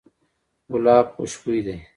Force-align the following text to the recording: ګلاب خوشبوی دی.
ګلاب 0.71 1.05
خوشبوی 1.15 1.59
دی. 1.65 1.77